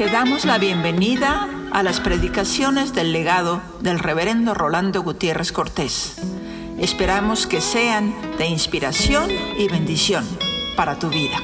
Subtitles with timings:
[0.00, 6.16] Te damos la bienvenida a las predicaciones del legado del reverendo Rolando Gutiérrez Cortés.
[6.78, 9.28] Esperamos que sean de inspiración
[9.58, 10.24] y bendición
[10.74, 11.36] para tu vida.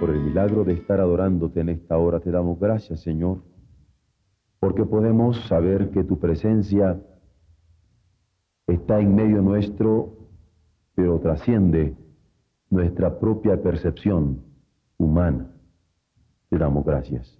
[0.00, 3.42] Por el milagro de estar adorándote en esta hora te damos gracias, Señor,
[4.58, 6.98] porque podemos saber que tu presencia
[8.66, 10.16] está en medio nuestro,
[10.94, 11.94] pero trasciende
[12.70, 14.42] nuestra propia percepción
[14.96, 15.50] humana.
[16.48, 17.38] Te damos gracias.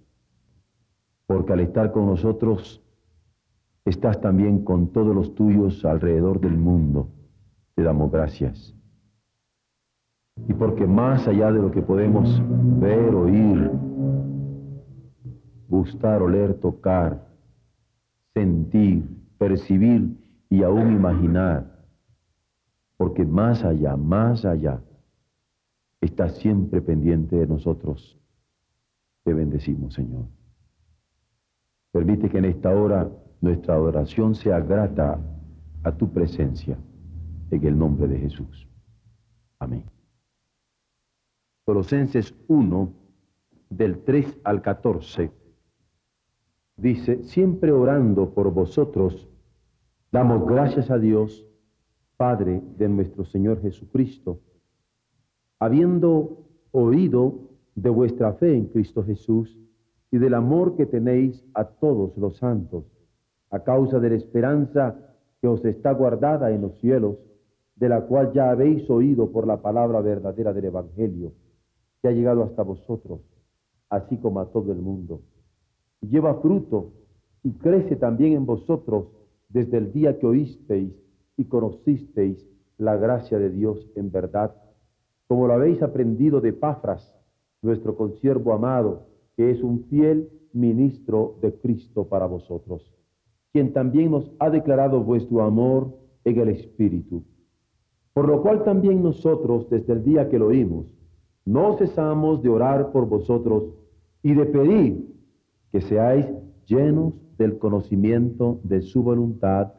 [1.25, 2.83] Porque al estar con nosotros,
[3.85, 7.09] estás también con todos los tuyos alrededor del mundo.
[7.75, 8.75] Te damos gracias.
[10.47, 12.41] Y porque más allá de lo que podemos
[12.79, 13.71] ver, oír,
[15.69, 17.27] gustar, oler, tocar,
[18.33, 19.05] sentir,
[19.37, 20.17] percibir
[20.49, 21.85] y aún imaginar,
[22.97, 24.81] porque más allá, más allá,
[26.01, 28.17] está siempre pendiente de nosotros.
[29.23, 30.25] Te bendecimos, Señor.
[31.91, 35.19] Permite que en esta hora nuestra adoración sea grata
[35.83, 36.77] a tu presencia,
[37.51, 38.67] en el nombre de Jesús.
[39.59, 39.83] Amén.
[41.65, 42.93] Colosenses 1,
[43.69, 45.31] del 3 al 14,
[46.77, 49.29] dice, siempre orando por vosotros,
[50.11, 51.45] damos gracias a Dios,
[52.17, 54.39] Padre de nuestro Señor Jesucristo,
[55.61, 56.39] habiendo
[56.71, 57.35] oído
[57.75, 59.59] de vuestra fe en Cristo Jesús
[60.09, 62.83] y del amor que tenéis a todos los santos,
[63.51, 64.97] a causa de la esperanza
[65.39, 67.17] que os está guardada en los cielos,
[67.75, 71.31] de la cual ya habéis oído por la palabra verdadera del Evangelio,
[72.01, 73.21] que ha llegado hasta vosotros,
[73.91, 75.21] así como a todo el mundo.
[76.01, 76.93] Lleva fruto
[77.43, 79.09] y crece también en vosotros
[79.47, 80.91] desde el día que oísteis
[81.37, 84.55] y conocisteis la gracia de Dios en verdad
[85.31, 87.15] como lo habéis aprendido de Pafras,
[87.61, 92.93] nuestro consiervo amado, que es un fiel ministro de Cristo para vosotros,
[93.53, 97.23] quien también nos ha declarado vuestro amor en el Espíritu.
[98.13, 100.93] Por lo cual también nosotros, desde el día que lo oímos,
[101.45, 103.69] no cesamos de orar por vosotros
[104.23, 105.15] y de pedir
[105.71, 106.25] que seáis
[106.65, 109.71] llenos del conocimiento de su voluntad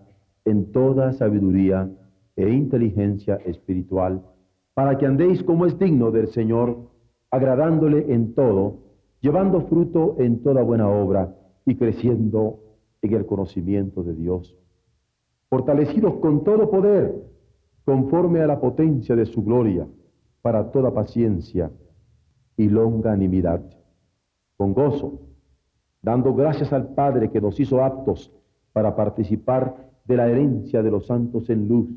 [0.47, 1.91] en toda sabiduría
[2.37, 4.23] e inteligencia espiritual
[4.75, 6.91] para que andéis como es digno del Señor,
[7.31, 8.79] agradándole en todo,
[9.21, 11.35] llevando fruto en toda buena obra
[11.67, 12.61] y creciendo
[13.03, 14.57] en el conocimiento de Dios,
[15.49, 17.15] fortalecidos con todo poder,
[17.85, 19.87] conforme a la potencia de su gloria,
[20.41, 21.71] para toda paciencia
[22.57, 23.63] y longanimidad,
[24.57, 25.21] con gozo,
[26.01, 28.33] dando gracias al Padre que nos hizo aptos
[28.73, 31.89] para participar de la herencia de los santos en luz,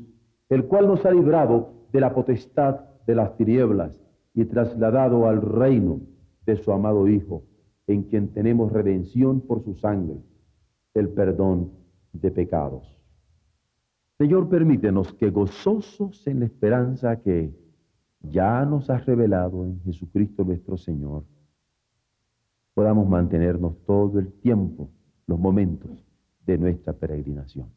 [0.48, 3.98] el cual nos ha librado de la potestad de las tinieblas
[4.34, 6.02] y trasladado al reino
[6.44, 7.44] de su amado Hijo,
[7.86, 10.18] en quien tenemos redención por su sangre,
[10.92, 11.72] el perdón
[12.12, 13.00] de pecados.
[14.18, 17.50] Señor, permítenos que gozosos en la esperanza que
[18.20, 21.24] ya nos has revelado en Jesucristo nuestro Señor,
[22.74, 24.90] podamos mantenernos todo el tiempo,
[25.26, 26.06] los momentos
[26.44, 27.70] de nuestra peregrinación.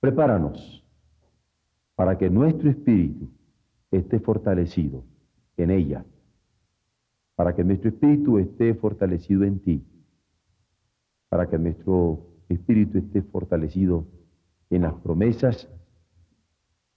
[0.00, 0.82] Prepáranos
[1.94, 3.28] para que nuestro espíritu
[3.90, 5.04] esté fortalecido
[5.56, 6.04] en ella,
[7.34, 9.84] para que nuestro espíritu esté fortalecido en ti,
[11.28, 14.06] para que nuestro espíritu esté fortalecido
[14.70, 15.68] en las promesas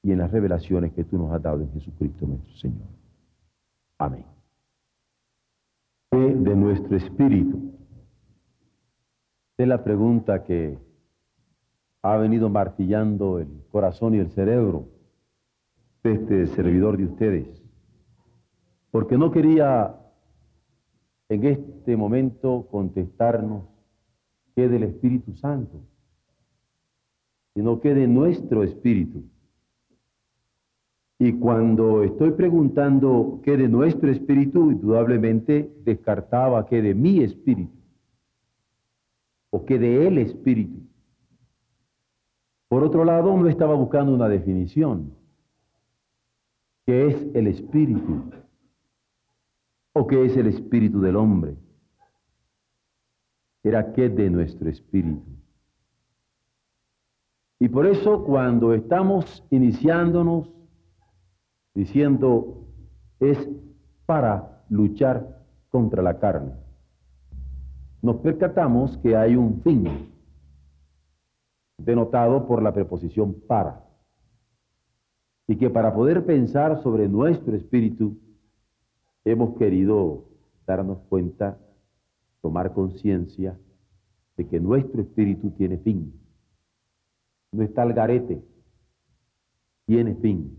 [0.01, 2.87] y en las revelaciones que tú nos has dado en Jesucristo nuestro Señor.
[3.97, 4.25] Amén.
[6.11, 7.73] De nuestro espíritu.
[9.57, 10.77] Es la pregunta que
[12.05, 14.87] ha venido martillando el corazón y el cerebro
[16.03, 17.63] de este servidor de ustedes,
[18.91, 19.95] porque no quería
[21.29, 23.63] en este momento contestarnos
[24.55, 25.81] que del Espíritu Santo,
[27.55, 29.23] sino que de nuestro Espíritu.
[31.17, 37.73] Y cuando estoy preguntando qué de nuestro espíritu, indudablemente descartaba que de mi espíritu
[39.49, 40.84] o que de el espíritu.
[42.67, 45.13] Por otro lado, no estaba buscando una definición.
[46.85, 48.31] ¿Qué es el espíritu?
[49.93, 51.55] ¿O qué es el espíritu del hombre?
[53.63, 55.23] Era qué de nuestro espíritu.
[57.59, 60.51] Y por eso cuando estamos iniciándonos
[61.73, 62.67] diciendo
[63.19, 63.49] es
[64.05, 66.53] para luchar contra la carne,
[68.01, 70.14] nos percatamos que hay un fin
[71.77, 73.83] denotado por la preposición para.
[75.47, 78.17] Y que para poder pensar sobre nuestro espíritu,
[79.23, 80.25] hemos querido
[80.65, 81.57] darnos cuenta,
[82.41, 83.57] tomar conciencia
[84.37, 86.13] de que nuestro espíritu tiene fin.
[87.51, 88.43] No está al garete,
[89.85, 90.57] tiene fin.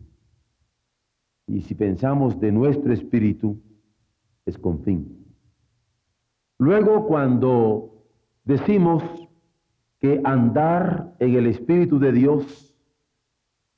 [1.47, 3.61] Y si pensamos de nuestro espíritu,
[4.45, 5.25] es con fin.
[6.59, 8.05] Luego, cuando
[8.45, 9.03] decimos
[10.07, 12.73] que andar en el Espíritu de Dios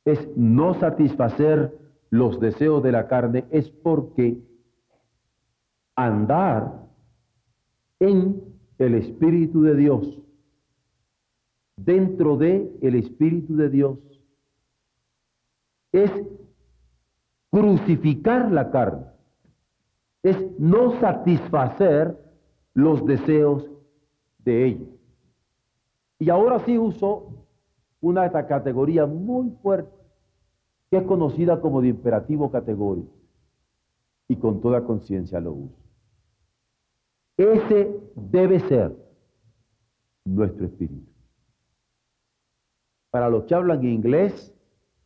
[0.05, 1.75] es no satisfacer
[2.11, 4.39] los deseos de la carne, es porque
[5.97, 6.87] andar
[7.99, 8.43] en
[8.77, 10.23] el Espíritu de Dios,
[11.77, 13.99] dentro de el Espíritu de Dios,
[15.93, 16.13] es
[17.51, 19.07] crucificar la carne,
[20.23, 22.19] es no satisfacer
[22.75, 23.71] los deseos
[24.41, 24.98] de ella.
[26.19, 27.47] Y ahora sí uso
[28.01, 29.99] una categoría muy fuerte
[30.91, 33.13] que es conocida como de imperativo categórico
[34.27, 35.77] y con toda conciencia lo uso.
[37.37, 38.97] Ese debe ser
[40.25, 41.13] nuestro espíritu.
[43.11, 44.55] Para los que hablan inglés,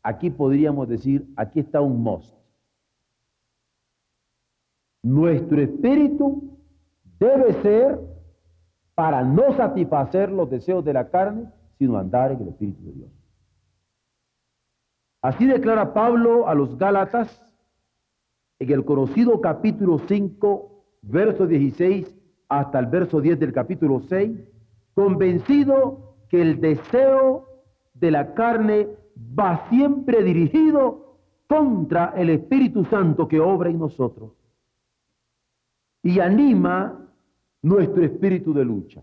[0.02, 2.34] aquí podríamos decir, aquí está un must.
[5.02, 6.58] Nuestro espíritu
[7.18, 8.00] debe ser
[8.94, 11.48] para no satisfacer los deseos de la carne,
[11.78, 13.10] sino andar en el espíritu de Dios.
[15.22, 17.40] Así declara Pablo a los Gálatas
[18.58, 22.16] en el conocido capítulo 5, verso 16
[22.48, 24.38] hasta el verso 10 del capítulo 6,
[24.94, 27.48] convencido que el deseo
[27.94, 28.88] de la carne
[29.38, 31.18] va siempre dirigido
[31.48, 34.32] contra el Espíritu Santo que obra en nosotros
[36.02, 37.01] y anima
[37.62, 39.02] nuestro espíritu de lucha.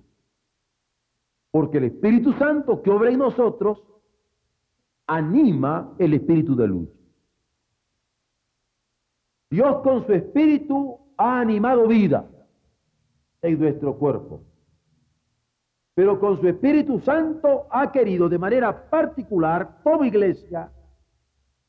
[1.52, 3.84] Porque el Espíritu Santo que obra en nosotros
[5.08, 6.94] anima el espíritu de lucha.
[9.50, 12.30] Dios con su espíritu ha animado vida
[13.42, 14.44] en nuestro cuerpo.
[15.96, 20.72] Pero con su Espíritu Santo ha querido de manera particular, como iglesia,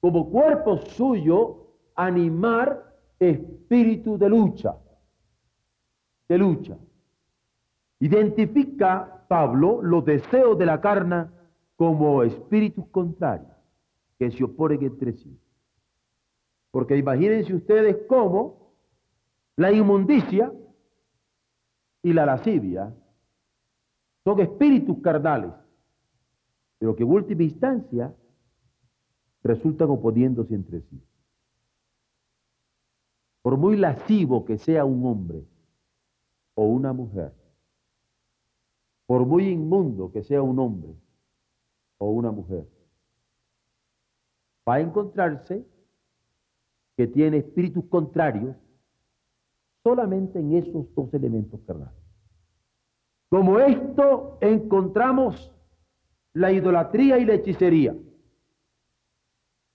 [0.01, 1.67] como cuerpo suyo,
[1.97, 4.77] animar espíritu de lucha.
[6.31, 6.79] De lucha.
[7.99, 11.27] Identifica Pablo los deseos de la carne
[11.75, 13.50] como espíritus contrarios
[14.17, 15.37] que se oponen entre sí.
[16.71, 18.77] Porque imagínense ustedes cómo
[19.56, 20.53] la inmundicia
[22.00, 22.94] y la lascivia
[24.23, 25.50] son espíritus carnales,
[26.79, 28.15] pero que en última instancia
[29.43, 31.03] resultan oponiéndose entre sí.
[33.43, 35.44] Por muy lascivo que sea un hombre
[36.61, 37.33] o una mujer,
[39.07, 40.95] por muy inmundo que sea un hombre
[41.97, 42.69] o una mujer,
[44.69, 45.67] va a encontrarse
[46.99, 48.55] que tiene espíritus contrarios
[49.83, 51.99] solamente en esos dos elementos carnales.
[53.31, 55.51] Como esto encontramos
[56.35, 57.97] la idolatría y la hechicería.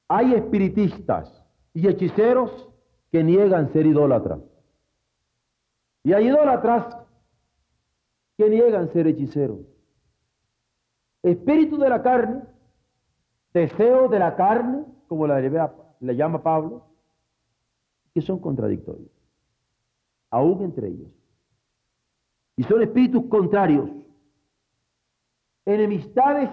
[0.08, 1.44] Hay espiritistas
[1.74, 2.70] y hechiceros
[3.12, 4.55] que niegan ser idólatras.
[6.06, 6.98] Y hay idólatras
[8.38, 9.60] que niegan ser hechiceros.
[11.24, 12.44] Espíritu de la carne,
[13.54, 16.86] deseo de la carne, como le llama Pablo,
[18.14, 19.16] que son contradictorios
[20.36, 21.12] aún entre ellos.
[22.58, 23.90] Y son espíritus contrarios,
[25.66, 26.52] enemistades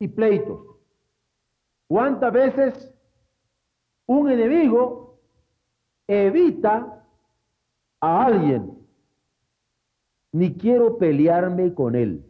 [0.00, 0.60] y pleitos.
[1.86, 2.94] ¿Cuántas veces
[4.06, 5.20] un enemigo
[6.08, 7.04] evita
[8.00, 8.78] a alguien?
[10.32, 12.24] Ni quiero pelearme con él.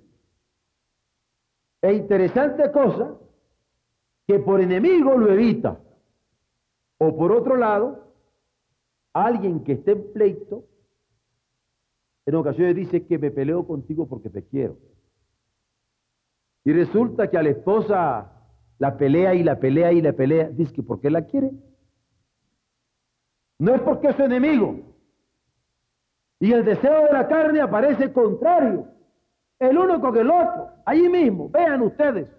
[1.82, 3.16] Es interesante cosa
[4.26, 5.80] que por enemigo lo evita.
[6.98, 8.12] O por otro lado,
[9.12, 10.64] alguien que esté en pleito,
[12.26, 14.76] en ocasiones dice que me peleo contigo porque te quiero.
[16.64, 18.32] Y resulta que a la esposa
[18.78, 21.50] la pelea y la pelea y la pelea, dice que porque la quiere.
[23.58, 24.76] No es porque es su enemigo.
[26.40, 28.86] Y el deseo de la carne aparece contrario,
[29.58, 32.30] el uno con el otro, allí mismo, vean ustedes,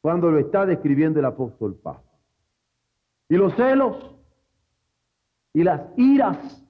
[0.00, 2.02] cuando lo está describiendo el apóstol Pablo.
[3.28, 4.14] Y los celos
[5.52, 6.64] y las iras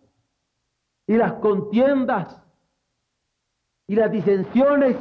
[1.06, 2.40] y las contiendas
[3.86, 4.96] y las disensiones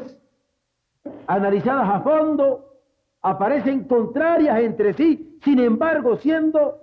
[1.27, 2.73] analizadas a fondo
[3.21, 6.79] aparecen contrarias entre sí, sin embargo siendo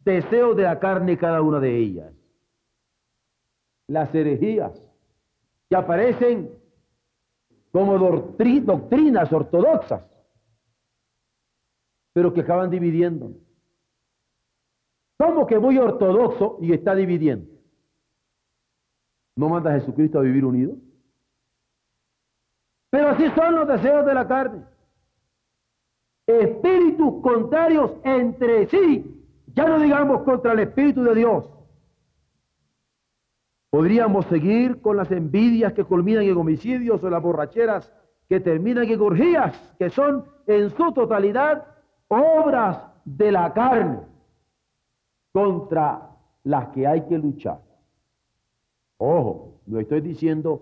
[0.00, 2.12] deseos de la carne cada una de ellas.
[3.88, 4.72] Las herejías
[5.68, 6.50] que aparecen
[7.72, 10.08] como doctrinas ortodoxas
[12.18, 13.30] pero que acaban dividiendo.
[15.18, 17.48] ¿Cómo que muy ortodoxo y está dividiendo?
[19.36, 20.74] ¿No manda Jesucristo a vivir unido?
[22.90, 24.64] Pero así son los deseos de la carne.
[26.26, 31.44] Espíritus contrarios entre sí, ya no digamos contra el Espíritu de Dios.
[33.78, 37.92] Podríamos seguir con las envidias que culminan en homicidios o las borracheras
[38.28, 41.64] que terminan en orgías, que son en su totalidad
[42.08, 44.00] obras de la carne
[45.30, 46.10] contra
[46.42, 47.60] las que hay que luchar.
[48.96, 50.60] Ojo, no estoy diciendo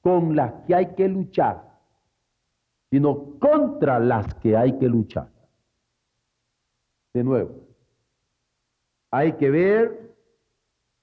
[0.00, 1.70] con las que hay que luchar,
[2.88, 5.28] sino contra las que hay que luchar.
[7.12, 7.50] De nuevo,
[9.10, 10.16] hay que ver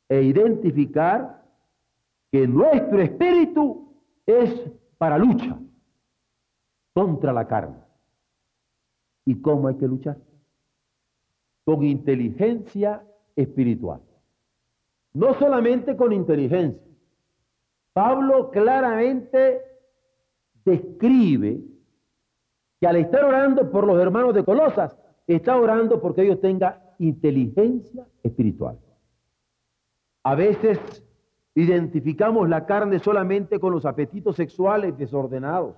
[0.10, 1.44] e identificar
[2.32, 3.94] que nuestro espíritu
[4.26, 5.58] es para lucha
[6.94, 7.78] contra la carne.
[9.26, 10.18] ¿Y cómo hay que luchar?
[11.64, 13.04] Con inteligencia
[13.36, 14.02] espiritual.
[15.14, 16.82] No solamente con inteligencia.
[17.94, 19.62] Pablo claramente
[20.64, 21.62] describe
[22.80, 24.98] que al estar orando por los hermanos de Colosas,
[25.28, 28.78] está orando porque ellos tengan inteligencia espiritual.
[30.26, 30.80] A veces
[31.54, 35.76] identificamos la carne solamente con los apetitos sexuales desordenados.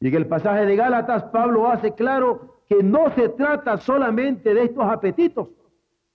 [0.00, 4.64] Y en el pasaje de Gálatas, Pablo hace claro que no se trata solamente de
[4.64, 5.48] estos apetitos,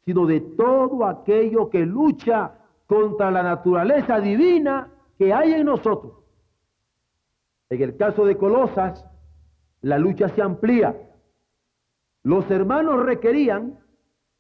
[0.06, 6.14] sino de todo aquello que lucha contra la naturaleza divina que hay en nosotros.
[7.72, 9.04] En el caso de Colosas,
[9.82, 10.96] la lucha se amplía.
[12.22, 13.83] Los hermanos requerían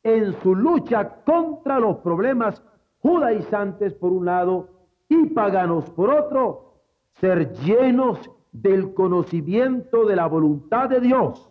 [0.03, 2.61] en su lucha contra los problemas
[2.99, 4.69] judaizantes por un lado
[5.09, 6.73] y paganos por otro,
[7.19, 11.49] ser llenos del conocimiento de la voluntad de Dios,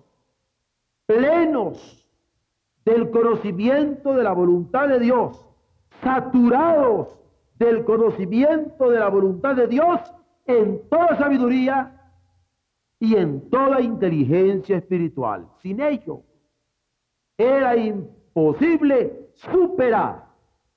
[1.07, 2.07] plenos
[2.85, 5.47] del conocimiento de la voluntad de Dios,
[6.03, 7.19] saturados
[7.59, 10.01] del conocimiento de la voluntad de Dios
[10.47, 12.01] en toda sabiduría
[12.99, 15.49] y en toda inteligencia espiritual.
[15.61, 16.23] Sin ello,
[17.37, 18.22] era imposible
[19.35, 20.25] superar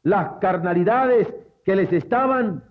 [0.04, 1.34] las carnalidades
[1.64, 2.64] que les estaban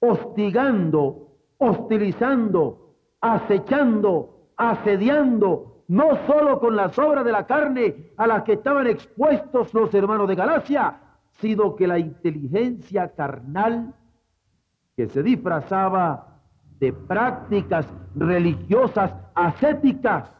[0.00, 8.54] hostigando, hostilizando, acechando, asediando, no solo con las obras de la carne a las que
[8.54, 10.98] estaban expuestos los hermanos de Galacia,
[11.32, 13.94] sino que la inteligencia carnal
[14.96, 16.40] que se disfrazaba
[16.78, 20.34] de prácticas religiosas ascéticas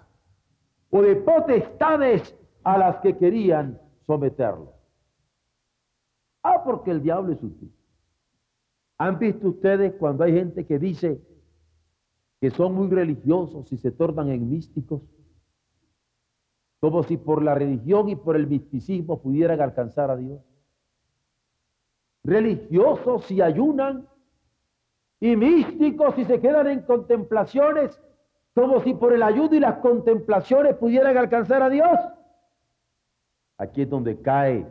[0.91, 4.75] o de potestades a las que querían someterlo.
[6.43, 7.73] Ah, porque el diablo es sutil.
[8.99, 11.21] ¿Han visto ustedes cuando hay gente que dice
[12.41, 15.03] que son muy religiosos y se tornan en místicos?
[16.81, 20.41] Como si por la religión y por el misticismo pudieran alcanzar a Dios.
[22.25, 24.09] Religiosos si ayunan
[25.21, 28.01] y místicos si se quedan en contemplaciones,
[28.55, 31.99] como si por el ayuno y las contemplaciones pudieran alcanzar a Dios.
[33.63, 34.67] Aquí es donde cae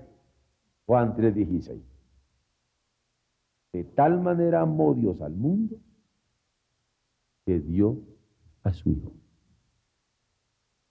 [0.86, 1.82] Juan 3:16.
[3.72, 5.78] De tal manera amó Dios al mundo
[7.46, 8.02] que dio
[8.64, 9.14] a su Hijo,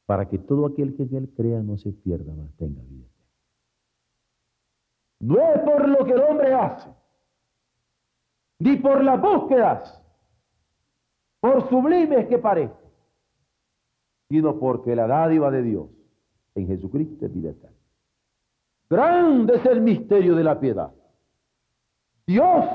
[0.06, 3.06] para que todo aquel que en él crea no se pierda, mas tenga vida.
[5.18, 6.88] No es por lo que el hombre hace,
[8.60, 10.02] ni por las búsquedas,
[11.38, 12.90] por sublimes que parezcan,
[14.30, 15.90] sino porque la dádiva de Dios
[16.54, 17.79] en Jesucristo es vida eterna.
[18.90, 20.90] Grande es el misterio de la piedad.
[22.26, 22.66] Dios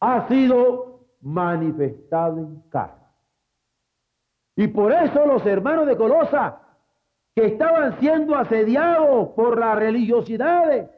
[0.00, 3.06] ha sido manifestado en carne.
[4.56, 6.60] Y por eso los hermanos de Colosa,
[7.34, 10.90] que estaban siendo asediados por las religiosidades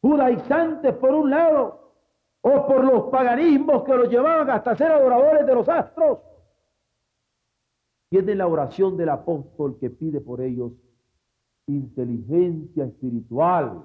[0.00, 1.92] judaizantes por un lado,
[2.40, 6.20] o por los paganismos que los llevaban hasta ser adoradores de los astros,
[8.08, 10.72] tienen la oración del apóstol que pide por ellos
[11.68, 13.84] inteligencia espiritual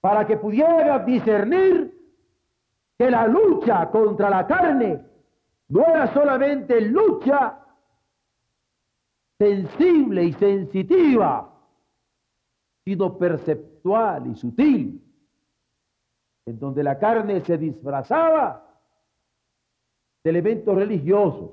[0.00, 1.96] para que pudiera discernir
[2.98, 5.04] que la lucha contra la carne
[5.68, 7.58] no era solamente lucha
[9.38, 11.52] sensible y sensitiva,
[12.84, 15.02] sino perceptual y sutil,
[16.46, 18.68] en donde la carne se disfrazaba
[20.22, 21.50] de elementos religiosos,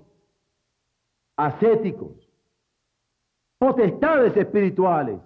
[1.37, 2.29] ascéticos,
[3.57, 5.19] potestades espirituales,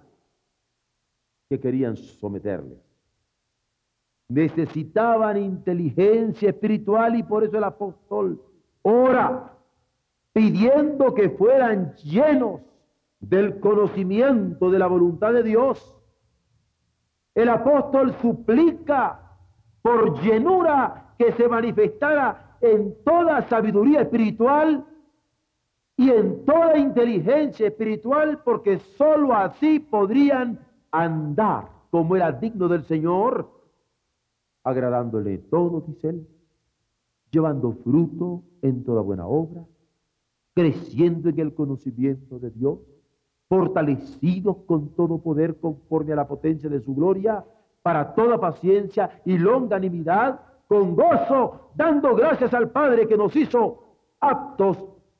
[1.48, 2.76] que querían someterle.
[4.28, 8.42] Necesitaban inteligencia espiritual y por eso el apóstol
[8.82, 9.52] ora
[10.32, 12.60] pidiendo que fueran llenos
[13.20, 15.96] del conocimiento de la voluntad de Dios.
[17.34, 19.20] El apóstol suplica
[19.82, 24.84] por llenura que se manifestara en toda sabiduría espiritual
[25.96, 30.58] y en toda inteligencia espiritual, porque sólo así podrían
[30.94, 33.50] andar como era digno del Señor,
[34.62, 36.28] agradándole todo, dice él,
[37.30, 39.64] llevando fruto en toda buena obra,
[40.54, 42.78] creciendo en el conocimiento de Dios,
[43.48, 47.44] fortalecidos con todo poder conforme a la potencia de su gloria,
[47.82, 53.84] para toda paciencia y longanimidad, con gozo, dando gracias al Padre que nos hizo
[54.20, 54.78] aptos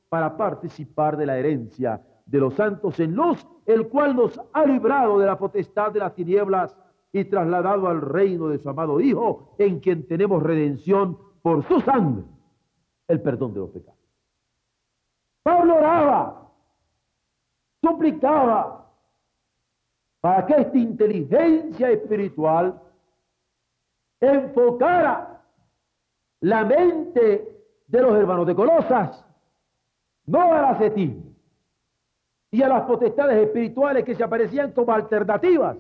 [0.09, 5.19] para participar de la herencia de los santos en luz, el cual nos ha librado
[5.19, 6.77] de la potestad de las tinieblas
[7.13, 12.25] y trasladado al reino de su amado Hijo, en quien tenemos redención por su sangre,
[13.09, 14.01] el perdón de los pecados.
[15.43, 16.51] Pablo oraba,
[17.83, 18.91] suplicaba
[20.21, 22.81] para que esta inteligencia espiritual
[24.21, 25.43] enfocara
[26.41, 29.25] la mente de los hermanos de Colosas,
[30.25, 31.34] no al ascetismo
[32.55, 35.77] y a las potestades espirituales que se aparecían como alternativas.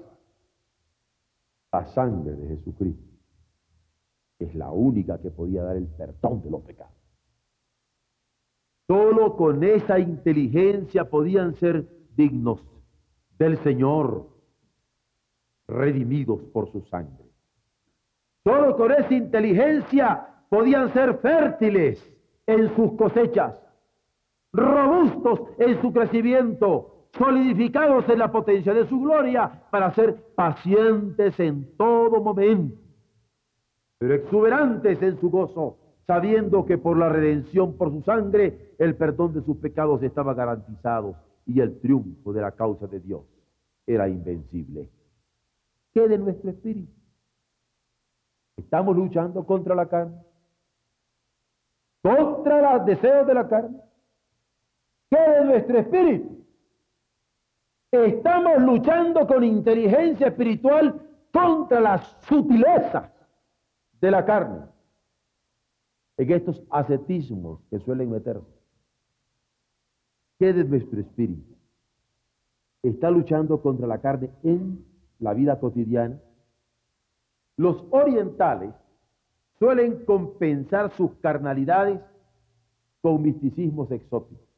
[1.71, 3.12] La sangre de Jesucristo
[4.40, 6.93] es la única que podía dar el perdón de los pecados.
[8.88, 12.61] Solo con esa inteligencia podían ser dignos
[13.38, 14.26] del Señor,
[15.69, 17.25] redimidos por su sangre.
[18.43, 22.04] Solo con esa inteligencia podían ser fértiles
[22.49, 23.54] en sus cosechas,
[24.54, 31.76] robustos en su crecimiento, solidificados en la potencia de su gloria, para ser pacientes en
[31.76, 32.76] todo momento,
[33.99, 39.34] pero exuberantes en su gozo, sabiendo que por la redención por su sangre el perdón
[39.34, 43.23] de sus pecados estaba garantizado y el triunfo de la causa de Dios
[43.87, 44.88] era invencible.
[45.93, 46.93] ¿Qué de nuestro espíritu?
[48.56, 50.17] Estamos luchando contra la carne,
[52.02, 53.80] contra los deseos de la carne.
[55.10, 56.45] ¿Qué de nuestro espíritu?
[57.90, 61.00] Estamos luchando con inteligencia espiritual
[61.32, 63.10] contra las sutilezas
[64.00, 64.67] de la carne
[66.17, 68.47] en estos ascetismos que suelen meterse.
[70.38, 71.54] ¿Qué de nuestro espíritu?
[72.82, 74.84] Está luchando contra la carne en
[75.21, 76.21] la vida cotidiana.
[77.56, 78.75] Los orientales
[79.58, 82.00] suelen compensar sus carnalidades
[83.00, 84.53] con misticismos exóticos.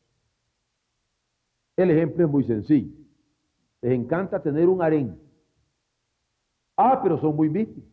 [1.77, 2.95] El ejemplo es muy sencillo.
[3.83, 5.21] Les encanta tener un harén.
[6.77, 7.91] Ah, pero son muy místicos.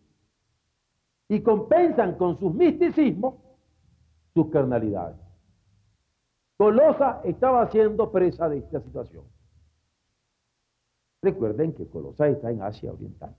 [1.28, 3.36] Y compensan con sus misticismos
[4.34, 5.18] sus carnalidades.
[6.58, 9.26] Colosa estaba siendo presa de esta situación.
[11.22, 13.36] Recuerden que Colosa está en Asia Oriental.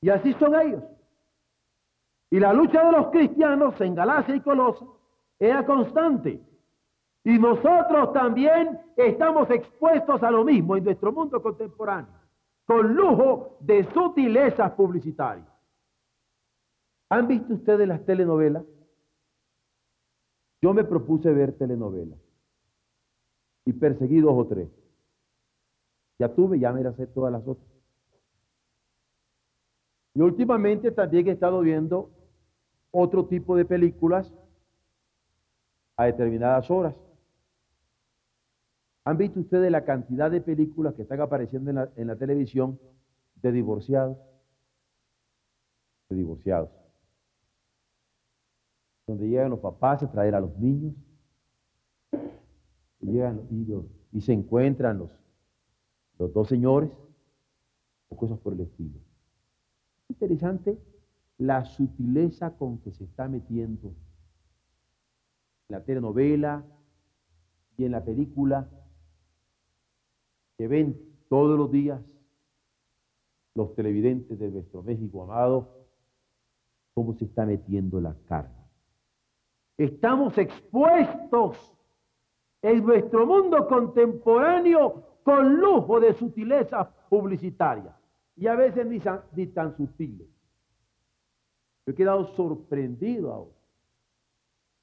[0.00, 0.82] Y así son ellos.
[2.30, 4.84] Y la lucha de los cristianos en Galacia y Colosa
[5.38, 6.42] era constante.
[7.26, 12.14] Y nosotros también estamos expuestos a lo mismo en nuestro mundo contemporáneo,
[12.64, 15.48] con lujo de sutilezas publicitarias.
[17.10, 18.62] ¿Han visto ustedes las telenovelas?
[20.62, 22.20] Yo me propuse ver telenovelas
[23.64, 24.68] y perseguí dos o tres.
[26.20, 27.66] Ya tuve, ya me las sé todas las otras.
[30.14, 32.08] Y últimamente también he estado viendo
[32.92, 34.32] otro tipo de películas
[35.96, 36.94] a determinadas horas.
[39.06, 42.76] ¿Han visto ustedes la cantidad de películas que están apareciendo en la, televisión
[43.36, 44.18] de divorciados?
[46.08, 46.70] De divorciados
[49.06, 50.92] donde llegan los papás a traer a los niños,
[53.00, 53.64] llegan y,
[54.10, 55.12] y se encuentran los,
[56.18, 56.90] los dos señores,
[58.08, 58.98] o cosas por el estilo.
[60.08, 60.76] Interesante
[61.38, 63.94] la sutileza con que se está metiendo
[65.68, 66.64] en la telenovela
[67.76, 68.68] y en la película
[70.56, 72.00] que ven todos los días
[73.54, 75.86] los televidentes de nuestro México amado,
[76.94, 78.54] cómo se está metiendo la carne.
[79.78, 81.56] Estamos expuestos
[82.62, 87.94] en nuestro mundo contemporáneo con lujo de sutilezas publicitarias
[88.36, 90.28] y a veces ni, tan sutiles.
[91.86, 93.56] Yo he quedado sorprendido ahora.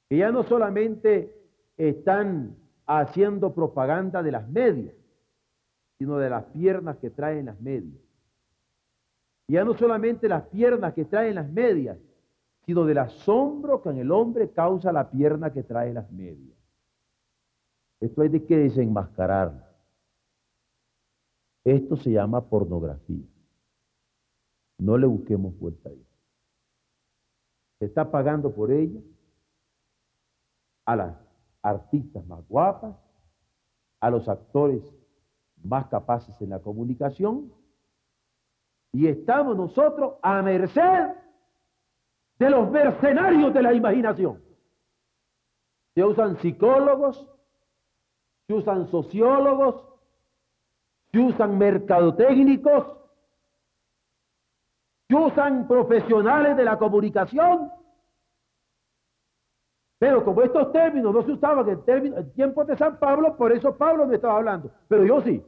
[0.08, 1.34] Que ya no solamente
[1.76, 2.56] están
[2.86, 4.94] haciendo propaganda de las medias,
[5.98, 8.02] sino de las piernas que traen las medias.
[9.46, 11.98] Y ya no solamente las piernas que traen las medias,
[12.64, 16.56] sino del asombro que en el hombre causa la pierna que trae las medias.
[18.00, 19.72] Esto hay de que desenmascarar.
[21.62, 23.24] Esto se llama pornografía.
[24.78, 26.04] No le busquemos vuelta a eso.
[27.78, 29.00] Se está pagando por ella
[30.86, 31.16] a las
[31.62, 32.96] artistas más guapas,
[34.00, 34.82] a los actores
[35.64, 37.52] más capaces en la comunicación,
[38.92, 41.08] y estamos nosotros a merced
[42.38, 44.40] de los mercenarios de la imaginación.
[45.94, 47.28] Se usan psicólogos,
[48.46, 49.84] se usan sociólogos,
[51.10, 52.86] se usan mercadotécnicos,
[55.08, 57.72] se usan profesionales de la comunicación.
[59.98, 63.50] Pero como estos términos no se usaban en, términos, en tiempos de San Pablo, por
[63.50, 64.70] eso Pablo me estaba hablando.
[64.86, 65.42] Pero yo sí,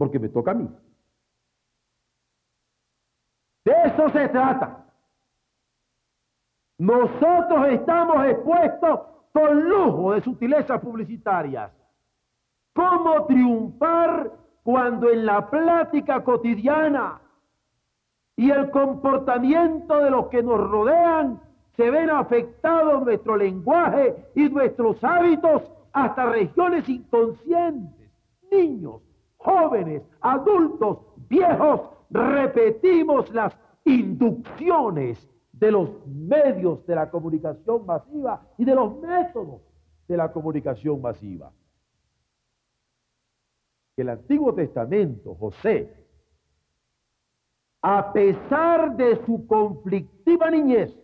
[0.00, 0.66] porque me toca a mí.
[3.66, 4.86] De eso se trata.
[6.78, 11.70] Nosotros estamos expuestos con lujo de sutilezas publicitarias.
[12.72, 14.32] ¿Cómo triunfar
[14.62, 17.20] cuando en la plática cotidiana
[18.36, 21.42] y el comportamiento de los que nos rodean
[21.76, 28.10] se ven afectados nuestro lenguaje y nuestros hábitos hasta regiones inconscientes?
[28.50, 29.02] Niños,
[29.40, 30.98] jóvenes, adultos,
[31.28, 39.62] viejos, repetimos las inducciones de los medios de la comunicación masiva y de los métodos
[40.08, 41.52] de la comunicación masiva.
[43.96, 45.94] El Antiguo Testamento, José,
[47.82, 50.94] a pesar de su conflictiva niñez,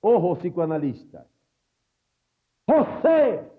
[0.00, 1.26] ojo psicoanalistas,
[2.66, 3.50] José,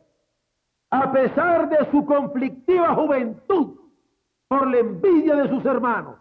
[0.91, 3.79] a pesar de su conflictiva juventud
[4.47, 6.17] por la envidia de sus hermanos,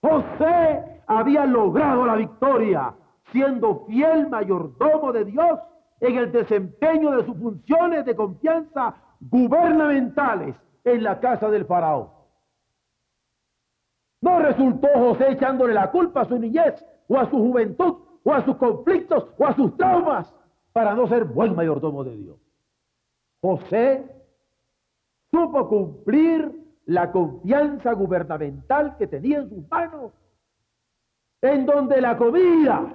[0.00, 2.94] José había logrado la victoria
[3.32, 5.58] siendo fiel mayordomo de Dios
[6.00, 12.08] en el desempeño de sus funciones de confianza gubernamentales en la casa del faraón.
[14.20, 18.44] No resultó José echándole la culpa a su niñez o a su juventud o a
[18.44, 20.32] sus conflictos o a sus traumas
[20.72, 22.41] para no ser buen mayordomo de Dios.
[23.42, 24.04] José
[25.32, 26.52] supo cumplir
[26.86, 30.12] la confianza gubernamental que tenía en sus manos
[31.42, 32.94] en donde la comida,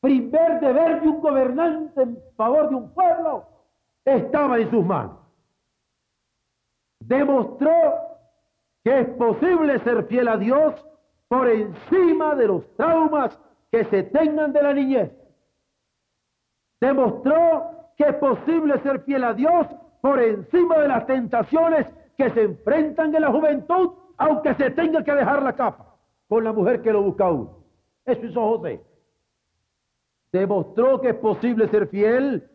[0.00, 3.44] primer deber de un gobernante en favor de un pueblo,
[4.04, 5.18] estaba en sus manos.
[7.00, 7.70] Demostró
[8.82, 10.74] que es posible ser fiel a Dios
[11.28, 13.38] por encima de los traumas
[13.70, 15.12] que se tengan de la niñez.
[16.80, 19.66] Demostró que es posible ser fiel a Dios
[20.00, 25.12] por encima de las tentaciones que se enfrentan en la juventud, aunque se tenga que
[25.12, 25.96] dejar la capa
[26.28, 27.58] con la mujer que lo busca uno.
[28.04, 28.80] Eso hizo José.
[30.32, 32.48] Demostró que es posible ser fiel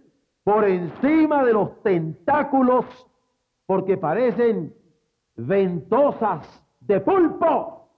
[0.44, 2.86] por encima de los tentáculos,
[3.66, 4.74] porque parecen
[5.36, 7.90] ventosas de pulpo.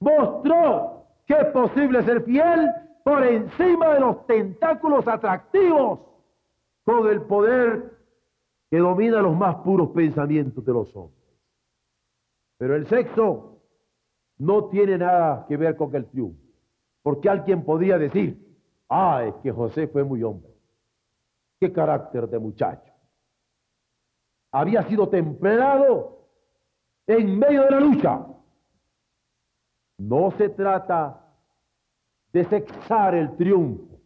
[0.00, 2.70] Mostró que es posible ser fiel
[3.06, 6.00] por encima de los tentáculos atractivos,
[6.84, 7.96] con el poder
[8.68, 11.22] que domina los más puros pensamientos de los hombres.
[12.58, 13.60] Pero el sexo
[14.38, 16.42] no tiene nada que ver con el triunfo.
[17.04, 18.44] Porque alguien podría decir,
[18.88, 20.50] ah, es que José fue muy hombre.
[21.60, 22.92] Qué carácter de muchacho.
[24.50, 26.26] Había sido templado
[27.06, 28.26] en medio de la lucha.
[29.96, 31.22] No se trata
[32.36, 33.98] de sexar el triunfo.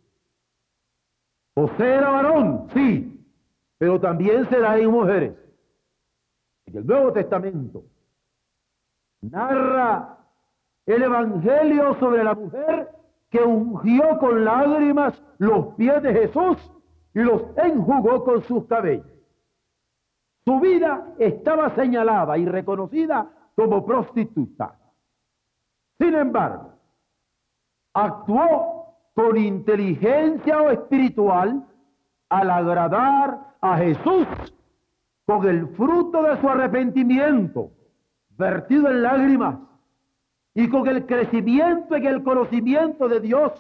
[1.57, 3.27] José era varón, sí,
[3.77, 5.35] pero también será en mujeres.
[6.66, 7.83] En el Nuevo Testamento
[9.21, 10.16] narra
[10.87, 12.88] el Evangelio sobre la mujer
[13.31, 16.57] que ungió con lágrimas los pies de Jesús
[17.12, 19.07] y los enjugó con sus cabellos.
[20.45, 24.79] Su vida estaba señalada y reconocida como prostituta.
[25.99, 26.80] Sin embargo,
[27.94, 31.66] actuó con inteligencia o espiritual
[32.29, 34.26] al agradar a Jesús
[35.26, 37.70] con el fruto de su arrepentimiento,
[38.31, 39.59] vertido en lágrimas
[40.55, 43.53] y con el crecimiento en el conocimiento de Dios,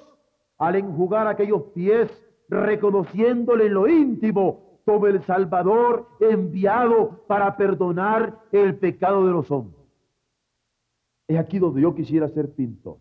[0.58, 2.10] al enjugar aquellos pies,
[2.48, 9.80] reconociéndole en lo íntimo como el Salvador enviado para perdonar el pecado de los hombres.
[11.28, 12.96] Es aquí donde yo quisiera ser pintor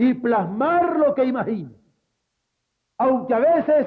[0.00, 1.72] y plasmar lo que imagino.
[2.96, 3.86] Aunque a veces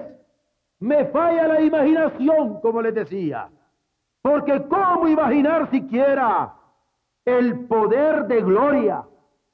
[0.79, 3.49] me falla la imaginación, como les decía,
[4.21, 6.53] porque ¿cómo imaginar siquiera
[7.25, 9.03] el poder de gloria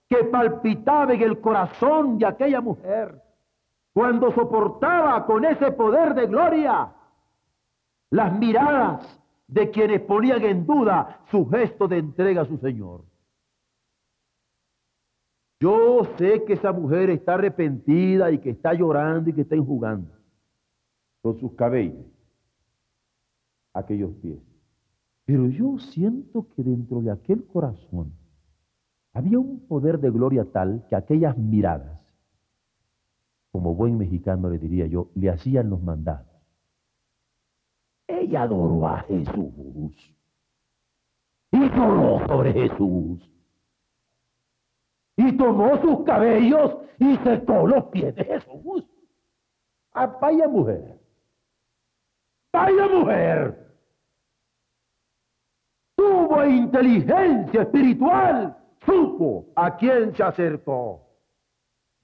[0.09, 3.21] que palpitaba en el corazón de aquella mujer
[3.93, 6.89] cuando soportaba con ese poder de gloria
[8.09, 9.17] las miradas
[9.47, 13.08] de quienes ponían en duda su gesto de entrega a su Señor.
[15.61, 20.09] Yo sé que esa mujer está arrepentida y que está llorando y que está enjugando
[21.21, 22.05] con sus cabellos
[23.73, 24.39] aquellos pies.
[25.25, 28.13] Pero yo siento que dentro de aquel corazón
[29.13, 31.99] había un poder de gloria tal que aquellas miradas,
[33.51, 36.25] como buen mexicano le diría yo, le hacían los mandados.
[38.07, 40.15] Ella adoró a Jesús
[41.51, 43.29] y lloró sobre Jesús
[45.19, 48.85] y tomó sus cabellos y secó los pies de Jesús.
[49.93, 50.97] Ah, vaya mujer,
[52.53, 53.69] vaya mujer
[55.99, 58.55] tuvo inteligencia espiritual,
[58.85, 61.01] supo a quién se acercó.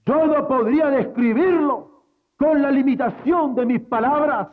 [0.04, 2.02] Yo no podría describirlo
[2.36, 4.48] con la limitación de mis palabras,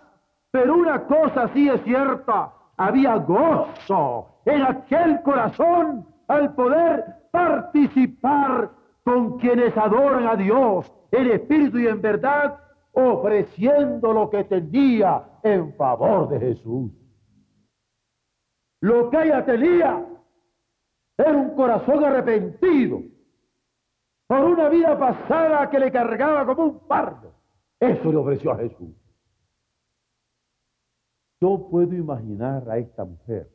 [0.49, 8.71] pero una cosa sí es cierta, había gozo en aquel corazón al poder participar
[9.03, 12.59] con quienes adoran a Dios en espíritu y en verdad,
[12.93, 16.91] ofreciendo lo que tenía en favor de Jesús.
[18.81, 20.05] Lo que ella tenía
[21.17, 23.01] era un corazón arrepentido
[24.27, 27.33] por una vida pasada que le cargaba como un fardo.
[27.79, 28.95] Eso le ofreció a Jesús.
[31.41, 33.49] Yo puedo imaginar a esta mujer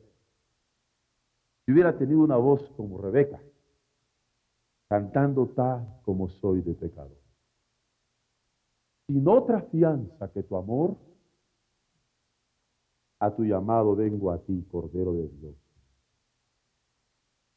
[1.69, 3.39] si hubiera tenido una voz como Rebeca,
[4.89, 7.15] cantando tal como soy de pecado.
[9.05, 10.97] Sin otra fianza que tu amor,
[13.19, 15.55] a tu llamado vengo a ti, Cordero de Dios.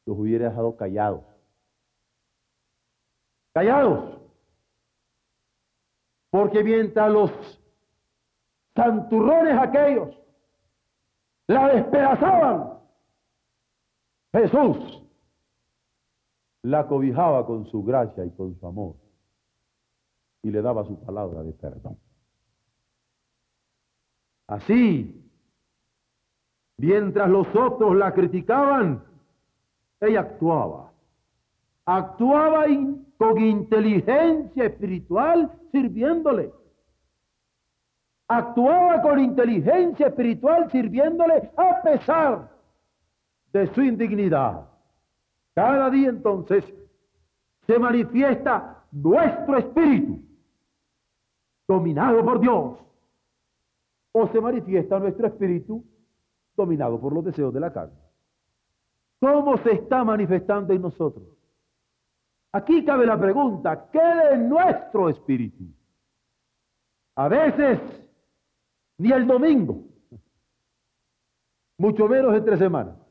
[0.05, 1.25] Los hubiera dejado callados.
[3.51, 4.21] Callados.
[6.29, 7.31] Porque mientras los
[8.75, 10.15] santurrones aquellos
[11.47, 12.72] la despedazaban,
[14.33, 15.03] Jesús
[16.63, 18.95] la cobijaba con su gracia y con su amor
[20.41, 21.97] y le daba su palabra de perdón.
[24.47, 25.23] Así
[26.77, 29.03] Mientras los otros la criticaban,
[30.01, 30.91] ella actuaba.
[31.85, 32.65] Actuaba
[33.17, 36.51] con inteligencia espiritual sirviéndole.
[38.27, 42.49] Actuaba con inteligencia espiritual sirviéndole a pesar
[43.53, 44.67] de su indignidad.
[45.53, 46.65] Cada día entonces
[47.67, 50.19] se manifiesta nuestro espíritu,
[51.67, 52.79] dominado por Dios,
[54.11, 55.83] o se manifiesta nuestro espíritu
[56.55, 57.97] dominado por los deseos de la carne.
[59.19, 61.25] ¿Cómo se está manifestando en nosotros?
[62.51, 65.63] Aquí cabe la pregunta, ¿qué de nuestro espíritu?
[67.15, 67.79] A veces
[68.97, 69.83] ni el domingo,
[71.77, 73.02] mucho menos entre semanas.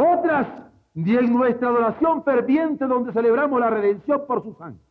[0.00, 0.46] Otras
[0.94, 4.82] en nuestra adoración ferviente donde celebramos la redención por su sangre.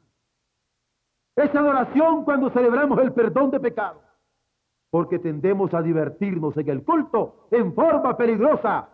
[1.35, 4.03] Esa adoración cuando celebramos el perdón de pecados
[4.89, 8.89] porque tendemos a divertirnos en el culto en forma peligrosa,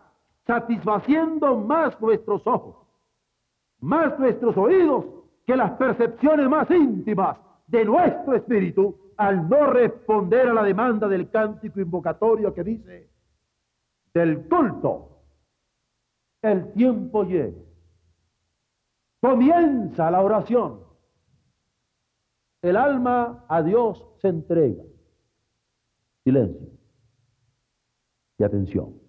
[0.46, 2.76] satisfaciendo más nuestros ojos,
[3.80, 5.06] más nuestros oídos
[5.46, 11.30] que las percepciones más íntimas de nuestro espíritu al no responder a la demanda del
[11.30, 13.10] cántico invocatorio que dice,
[14.14, 15.15] del culto,
[16.52, 17.58] el tiempo llega.
[19.20, 20.82] Comienza la oración.
[22.62, 24.84] El alma a Dios se entrega.
[26.24, 26.68] Silencio
[28.38, 29.00] y atención.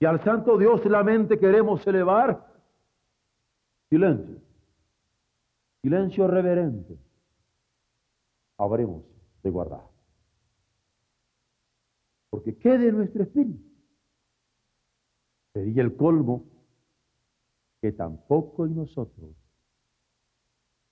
[0.00, 2.46] Y al Santo Dios la mente queremos elevar.
[3.88, 4.36] Silencio.
[5.82, 6.98] Silencio reverente.
[8.58, 9.04] Habremos
[9.42, 9.84] de guardar.
[12.30, 13.65] Porque quede nuestro espíritu.
[15.56, 16.44] Sería el colmo
[17.80, 19.34] que tampoco en nosotros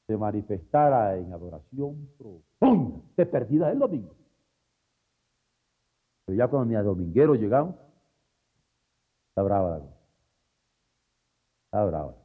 [0.07, 4.17] se manifestara en adoración profunda de perdida el domingo.
[6.25, 7.77] Pero ya cuando ni a dominguero llegamos,
[9.29, 10.01] está brava la cosa.
[11.67, 12.17] Está brava.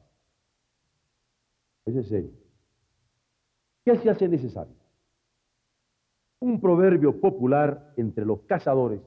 [1.88, 2.32] Es serio.
[3.84, 4.76] ¿Qué se hace necesario?
[6.40, 9.02] Un proverbio popular entre los cazadores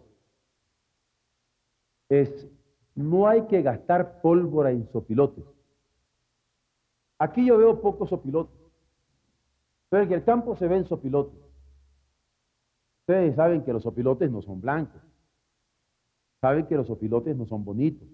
[2.11, 2.53] es
[2.94, 5.44] no hay que gastar pólvora en sopilotes.
[7.18, 8.59] Aquí yo veo pocos sopilotes,
[9.88, 11.38] pero en el campo se ven sopilotes.
[13.00, 15.02] Ustedes saben que los opilotes no son blancos.
[16.40, 18.09] Saben que los opilotes no son bonitos.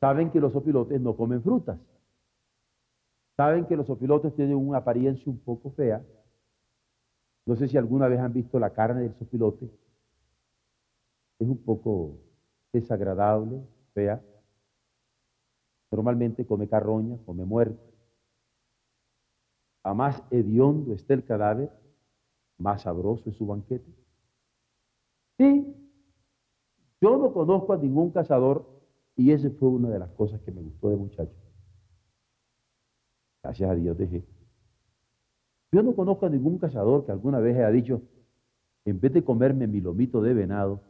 [0.00, 1.78] saben que los opilotes no comen frutas.
[3.36, 6.04] Saben que los opilotes tienen una apariencia un poco fea.
[7.44, 9.70] No sé si alguna vez han visto la carne del sopilote.
[11.38, 12.18] Es un poco
[12.72, 13.62] desagradable,
[13.94, 14.22] fea.
[15.90, 17.80] Normalmente come carroña, come muerte.
[19.82, 21.70] A más hediondo esté el cadáver,
[22.58, 23.90] más sabroso es su banquete.
[25.38, 25.76] Sí,
[27.00, 28.66] yo no conozco a ningún cazador
[29.14, 31.36] y esa fue una de las cosas que me gustó de muchacho.
[33.42, 34.24] Gracias a Dios dejé.
[35.72, 38.02] Yo no conozco a ningún cazador que alguna vez haya dicho,
[38.84, 40.80] en vez de comerme mi lomito de venado,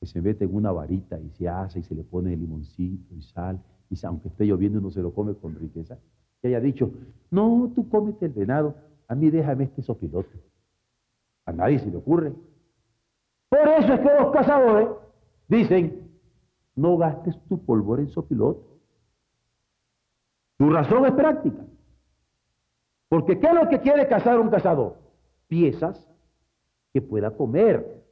[0.00, 3.22] que se mete en una varita y se hace y se le pone limoncito y
[3.22, 5.98] sal, y aunque esté lloviendo no se lo come con riqueza,
[6.40, 6.90] que haya dicho,
[7.30, 8.74] no, tú cómete el venado,
[9.08, 10.38] a mí déjame este sopilote.
[11.46, 12.32] A nadie se le ocurre.
[13.48, 14.88] Por eso es que los cazadores
[15.48, 16.10] dicen,
[16.76, 18.60] no gastes tu polvor en sopilote.
[20.58, 21.64] Su razón es práctica.
[23.08, 24.96] Porque ¿qué es lo que quiere cazar un cazador?
[25.48, 26.08] Piezas
[26.92, 28.04] que pueda comer.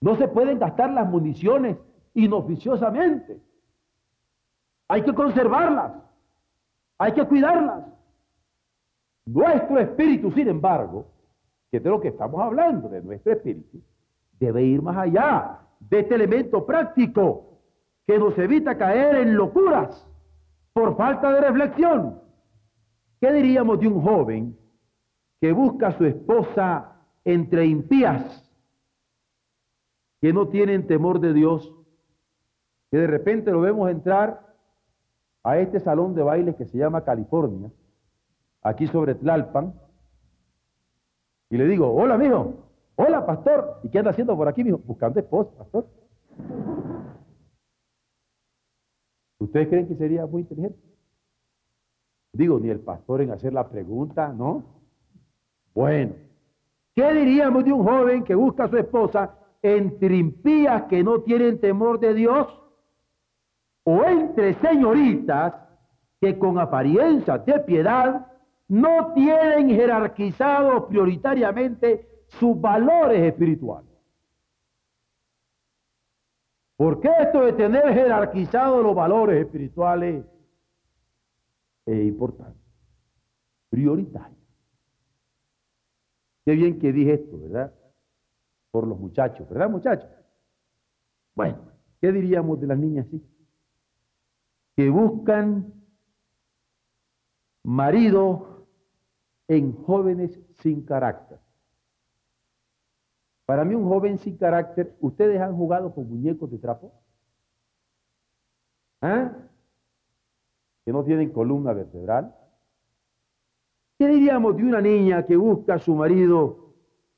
[0.00, 1.76] No se pueden gastar las municiones
[2.14, 3.40] inoficiosamente.
[4.88, 5.92] Hay que conservarlas.
[6.98, 7.84] Hay que cuidarlas.
[9.26, 11.06] Nuestro espíritu, sin embargo,
[11.70, 13.80] que es de lo que estamos hablando, de nuestro espíritu,
[14.38, 17.60] debe ir más allá de este elemento práctico
[18.06, 20.06] que nos evita caer en locuras
[20.72, 22.20] por falta de reflexión.
[23.20, 24.58] ¿Qué diríamos de un joven
[25.40, 26.92] que busca a su esposa
[27.24, 28.43] entre impías,
[30.24, 31.70] que no tienen temor de Dios,
[32.90, 34.54] que de repente lo vemos entrar
[35.42, 37.70] a este salón de baile que se llama California,
[38.62, 39.74] aquí sobre Tlalpan,
[41.50, 42.54] y le digo, hola, mijo,
[42.96, 44.78] hola, pastor, ¿y qué anda haciendo por aquí, mijo?
[44.78, 45.88] Buscando esposa, pastor.
[49.40, 50.78] ¿Ustedes creen que sería muy inteligente?
[52.32, 54.64] Digo, ni el pastor en hacer la pregunta, ¿no?
[55.74, 56.14] Bueno,
[56.94, 61.58] ¿qué diríamos de un joven que busca a su esposa entre impías que no tienen
[61.58, 62.46] temor de Dios?
[63.84, 65.54] O entre señoritas
[66.20, 68.26] que con apariencia de piedad
[68.68, 73.90] no tienen jerarquizados prioritariamente sus valores espirituales.
[76.76, 80.26] ¿Por qué esto de tener jerarquizados los valores espirituales
[81.86, 82.60] es importante?
[83.70, 84.36] Prioritario.
[86.44, 87.72] Qué bien que dije esto, ¿verdad?
[88.74, 90.10] Por los muchachos, ¿verdad, muchachos?
[91.36, 91.58] Bueno,
[92.00, 93.24] ¿qué diríamos de las niñas así?
[94.74, 95.72] Que buscan
[97.62, 98.66] marido
[99.46, 101.38] en jóvenes sin carácter.
[103.46, 106.92] Para mí un joven sin carácter, ¿ustedes han jugado con muñecos de trapo?
[109.02, 109.36] ¿Ah?
[110.84, 112.34] Que no tienen columna vertebral.
[114.00, 116.63] ¿Qué diríamos de una niña que busca a su marido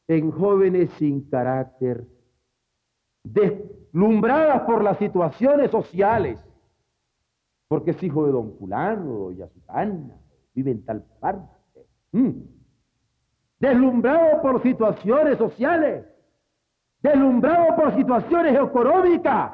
[0.08, 2.04] en jóvenes sin carácter,
[3.24, 6.38] deslumbradas por las situaciones sociales?
[7.68, 10.16] Porque es hijo de don fulano, y Sutana,
[10.54, 11.56] vive en tal parte
[12.16, 12.42] Mm.
[13.58, 16.06] Deslumbrado por situaciones sociales,
[17.02, 19.52] deslumbrado por situaciones económicas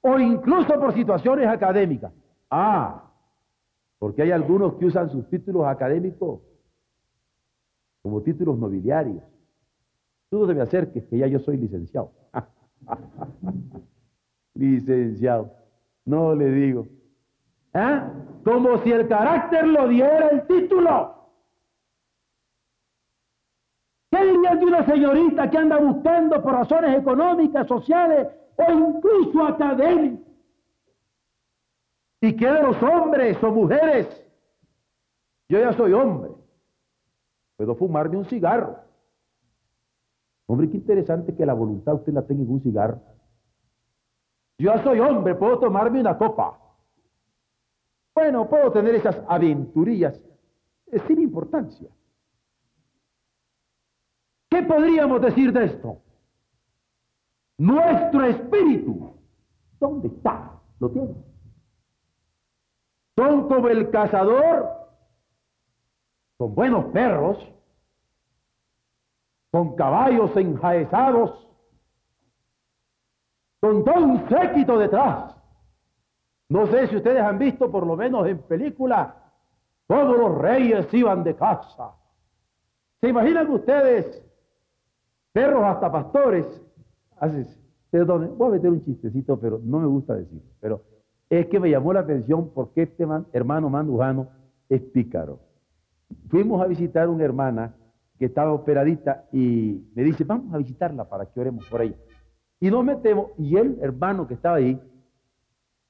[0.00, 2.12] o incluso por situaciones académicas.
[2.50, 3.04] Ah,
[3.98, 6.40] porque hay algunos que usan sus títulos académicos
[8.02, 9.22] como títulos nobiliarios.
[10.30, 12.12] Tú no te me acerques, que ya yo soy licenciado.
[14.54, 15.52] licenciado.
[16.04, 16.86] No le digo.
[17.74, 18.12] ¿Ah?
[18.44, 21.16] Como si el carácter lo diera el título.
[24.10, 30.26] ¿Qué dirían de una señorita que anda buscando por razones económicas, sociales o incluso académicas?
[32.20, 34.24] ¿Y qué de los hombres o mujeres?
[35.48, 36.30] Yo ya soy hombre.
[37.56, 38.89] Puedo fumarme un cigarro.
[40.50, 43.00] Hombre, qué interesante que la voluntad usted la tenga en un cigarro.
[44.58, 46.58] Yo soy hombre, puedo tomarme una copa.
[48.16, 50.20] Bueno, puedo tener esas aventurillas
[51.06, 51.88] sin importancia.
[54.48, 56.02] ¿Qué podríamos decir de esto?
[57.56, 59.14] Nuestro espíritu,
[59.78, 60.60] ¿dónde está?
[60.80, 61.14] Lo tiene.
[63.16, 64.68] Son como el cazador,
[66.36, 67.38] con buenos perros,
[69.50, 71.48] con caballos enjaezados,
[73.60, 75.36] con todo un séquito detrás.
[76.48, 79.16] No sé si ustedes han visto, por lo menos en película,
[79.86, 81.92] todos los reyes iban de casa.
[83.00, 84.22] ¿Se imaginan ustedes
[85.32, 86.46] perros hasta pastores,
[87.90, 90.42] Perdone, voy a meter un chistecito, pero no me gusta decirlo.
[90.60, 90.82] Pero
[91.28, 94.28] es que me llamó la atención porque este hermano mandujano
[94.68, 95.40] es pícaro.
[96.28, 97.74] Fuimos a visitar una hermana
[98.20, 101.96] que estaba operadita y me dice, vamos a visitarla para que oremos por ella.
[102.60, 104.78] Y nos metemos, y el hermano que estaba ahí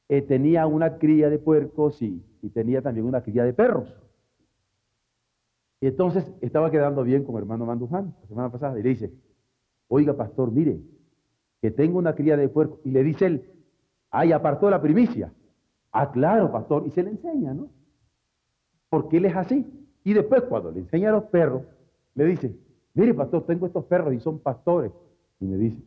[0.09, 3.93] eh, tenía una cría de puercos y, y tenía también una cría de perros.
[5.81, 9.13] Y entonces estaba quedando bien con hermano Manduján la semana pasada y le dice,
[9.89, 10.81] oiga pastor, mire,
[11.61, 12.79] que tengo una cría de puerco.
[12.85, 13.51] Y le dice él,
[14.09, 15.33] ay, apartó la primicia.
[15.91, 16.85] Ah, claro, pastor.
[16.87, 17.71] Y se le enseña, ¿no?
[18.89, 19.67] Porque él es así.
[20.05, 21.63] Y después cuando le enseña a los perros,
[22.15, 22.57] le dice,
[22.95, 24.93] mire pastor, tengo estos perros y son pastores.
[25.41, 25.83] Y me dice,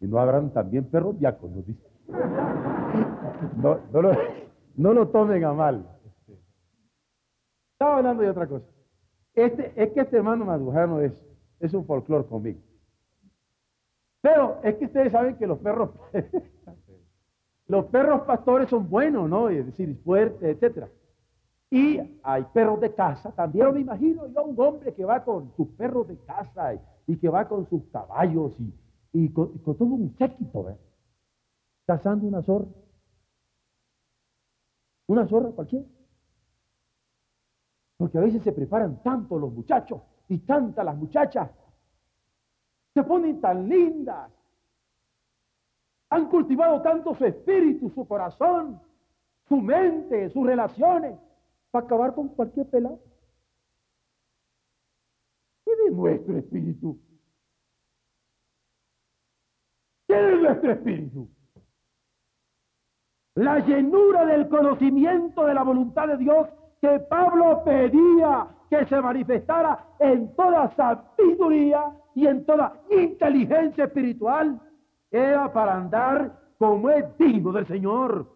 [0.00, 1.66] ¿y no habrán también perros diáconos?
[1.66, 1.82] Dice.
[3.56, 4.12] No, no, lo,
[4.76, 5.86] no lo tomen a mal.
[7.72, 8.66] Estaba hablando de otra cosa.
[9.34, 11.12] Este, es que este hermano Madujano es,
[11.60, 12.58] es un folclore conmigo.
[14.20, 15.90] Pero es que ustedes saben que los perros,
[17.68, 19.48] los perros pastores son buenos, ¿no?
[19.48, 20.88] Es decir, fuertes, etcétera.
[21.70, 25.68] Y hay perros de casa, también me imagino yo un hombre que va con sus
[25.68, 26.74] perros de casa
[27.06, 28.54] y, que va con sus caballos
[29.12, 30.78] y, con, todo un séquito, ¿eh?
[31.86, 32.68] Cazando una zorra.
[35.08, 35.84] Una zorra cualquiera.
[37.98, 41.50] Porque a veces se preparan tanto los muchachos y tantas las muchachas.
[42.94, 44.30] Se ponen tan lindas.
[46.10, 48.80] Han cultivado tanto su espíritu, su corazón,
[49.48, 51.18] su mente, sus relaciones,
[51.70, 53.00] para acabar con cualquier pelado.
[55.64, 56.98] ¿Qué de nuestro espíritu?
[60.06, 61.28] ¿Qué es nuestro espíritu?
[63.34, 66.48] La llenura del conocimiento de la voluntad de Dios
[66.80, 74.60] que Pablo pedía que se manifestara en toda sabiduría y en toda inteligencia espiritual,
[75.10, 78.26] era para andar como es digno del Señor,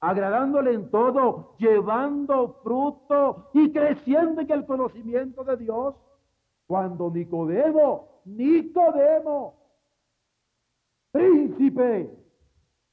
[0.00, 5.94] agradándole en todo, llevando fruto y creciendo en el conocimiento de Dios.
[6.66, 9.54] Cuando Nicodemo, Nicodemo,
[11.12, 12.16] príncipe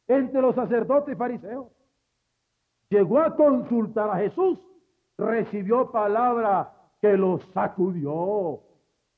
[0.08, 1.68] entre los sacerdotes fariseos,
[2.90, 4.60] llegó a consultar a Jesús,
[5.18, 8.62] recibió palabra que lo sacudió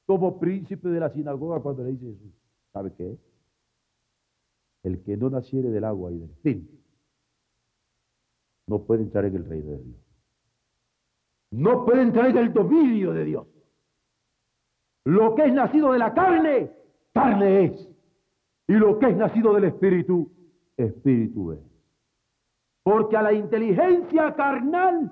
[0.05, 2.33] como príncipe de la sinagoga cuando le dice Jesús,
[2.73, 3.17] ¿sabe qué?
[4.83, 6.78] El que no naciere del agua y del espíritu
[8.69, 9.97] no puede entrar en el reino de Dios.
[11.51, 13.47] No puede entrar en el dominio de Dios.
[15.05, 16.71] Lo que es nacido de la carne,
[17.11, 17.89] carne es.
[18.67, 20.31] Y lo que es nacido del espíritu,
[20.77, 21.59] espíritu es.
[22.83, 25.11] Porque a la inteligencia carnal,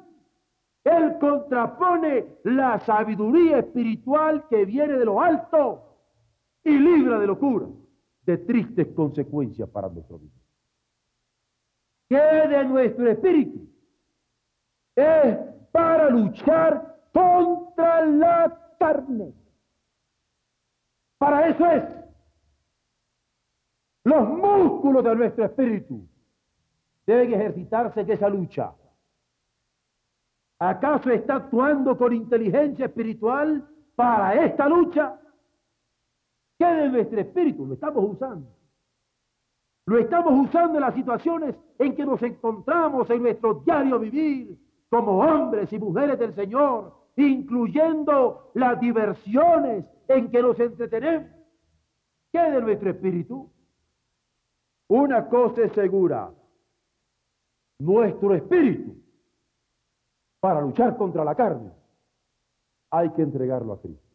[0.83, 5.83] él contrapone la sabiduría espiritual que viene de lo alto
[6.63, 7.65] y libra de locura,
[8.21, 10.36] de tristes consecuencias para nuestro vida.
[12.09, 13.67] Que de nuestro espíritu
[14.95, 15.37] es
[15.71, 19.33] para luchar contra la carne.
[21.17, 21.83] Para eso es
[24.07, 26.07] los músculos de nuestro espíritu
[27.05, 28.73] deben ejercitarse en esa lucha.
[30.59, 35.19] ¿Acaso está actuando con inteligencia espiritual para esta lucha?
[36.57, 37.65] ¿Qué de nuestro espíritu?
[37.65, 38.56] Lo estamos usando.
[39.87, 44.59] Lo estamos usando en las situaciones en que nos encontramos en nuestro diario vivir
[44.89, 51.31] como hombres y mujeres del Señor, incluyendo las diversiones en que nos entretenemos.
[52.33, 53.49] ¿Qué de nuestro espíritu?
[54.89, 56.33] Una cosa es segura,
[57.79, 58.93] nuestro espíritu
[60.41, 61.71] para luchar contra la carne,
[62.91, 64.06] hay que entregarlo a Cristo.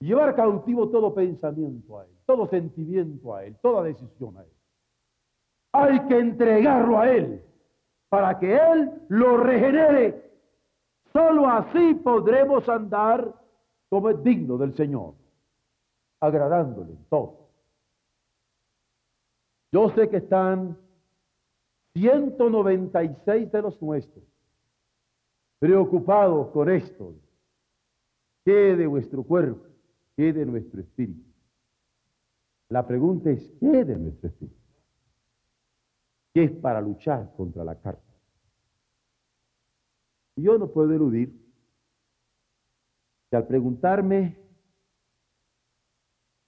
[0.00, 4.52] Llevar cautivo todo pensamiento a Él, todo sentimiento a Él, toda decisión a Él.
[5.72, 7.42] Hay que entregarlo a Él
[8.08, 10.30] para que Él lo regenere.
[11.12, 13.34] Solo así podremos andar
[13.88, 15.14] como es digno del Señor,
[16.20, 17.48] agradándole en todo.
[19.72, 20.76] Yo sé que están
[21.94, 24.24] 196 de los nuestros,
[25.58, 27.14] preocupados con esto.
[28.44, 29.75] ¿Qué de vuestro cuerpo?
[30.16, 31.30] ¿Qué de nuestro espíritu?
[32.68, 34.56] La pregunta es, ¿qué de nuestro espíritu?
[36.32, 38.00] ¿Qué es para luchar contra la carne?
[40.36, 41.46] Yo no puedo eludir
[43.30, 44.36] que al preguntarme,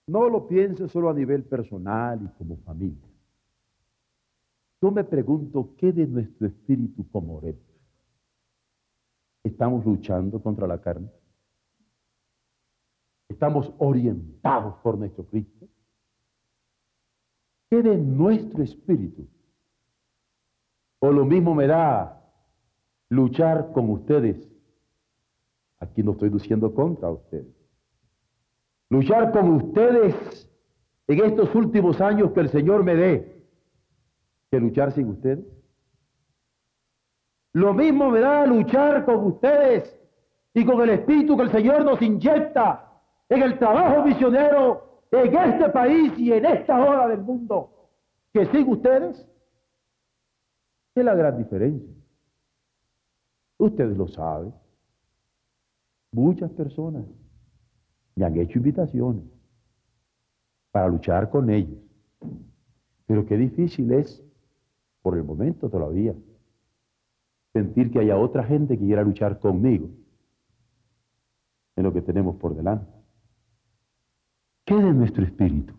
[0.07, 3.07] no lo piense solo a nivel personal y como familia.
[4.81, 7.61] Yo me pregunto, ¿qué de nuestro espíritu como oremos?
[9.45, 11.11] ¿Estamos luchando contra la carne?
[13.29, 15.69] ¿Estamos orientados por nuestro Cristo?
[17.71, 19.27] quede en nuestro espíritu.
[21.01, 22.21] O lo mismo me da
[23.09, 24.49] luchar con ustedes.
[25.79, 27.55] Aquí no estoy diciendo contra ustedes.
[28.91, 30.51] Luchar con ustedes
[31.07, 33.45] en estos últimos años que el Señor me dé,
[34.51, 35.47] que luchar sin ustedes.
[37.53, 39.95] Lo mismo me da luchar con ustedes
[40.55, 42.88] y con el espíritu que el Señor nos inyecta
[43.29, 47.71] en el trabajo misionero en este país y en esta hora del mundo,
[48.33, 49.27] que sin ustedes
[50.95, 51.95] es la gran diferencia.
[53.59, 54.53] Ustedes lo saben.
[56.13, 57.05] Muchas personas
[58.15, 59.25] me han hecho invitaciones
[60.71, 61.79] para luchar con ellos.
[63.07, 64.23] Pero qué difícil es,
[65.03, 66.15] por el momento todavía,
[67.53, 69.89] sentir que haya otra gente que quiera luchar conmigo
[71.77, 72.98] en lo que tenemos por delante.
[74.69, 75.73] Quede en nuestro espíritu.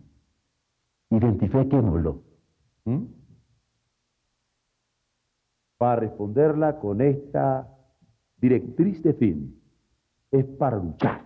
[1.10, 2.24] Identifiquémoslo.
[2.84, 3.04] ¿Mm?
[5.78, 7.68] Para responderla con esta
[8.36, 9.62] directriz de fin,
[10.32, 11.22] es para luchar.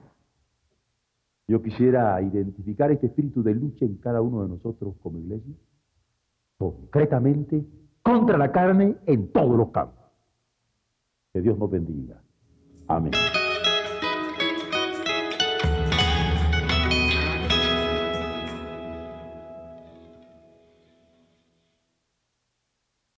[1.48, 5.54] Yo quisiera identificar este espíritu de lucha en cada uno de nosotros como iglesia,
[6.58, 7.64] concretamente
[8.02, 10.04] contra la carne en todos los campos.
[11.32, 12.22] Que Dios nos bendiga.
[12.88, 13.12] Amén.